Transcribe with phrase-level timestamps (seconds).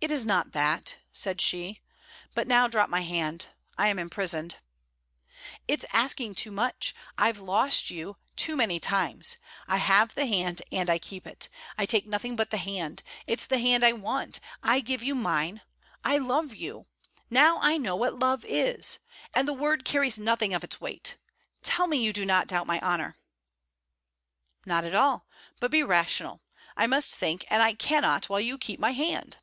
[0.00, 1.80] 'It is not that,' said she.
[2.32, 3.48] 'But now drop my hand.
[3.76, 4.56] I am imprisoned.'
[5.66, 6.94] 'It's asking too much.
[7.18, 9.38] I've lost you too many times.
[9.66, 11.48] I have the hand and I keep it.
[11.76, 13.02] I take nothing but the hand.
[13.26, 14.38] It's the hand I want.
[14.62, 15.62] I give you mine.
[16.04, 16.86] I love you.
[17.28, 19.00] Now I know what love is!
[19.34, 21.16] and the word carries nothing of its weight.
[21.64, 23.16] Tell me you do not doubt my honour.'
[24.64, 25.26] 'Not at all.
[25.58, 26.40] But be rational.
[26.76, 29.38] I must think, and I cannot while you keep my hand.'